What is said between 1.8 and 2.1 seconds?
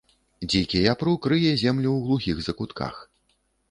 ў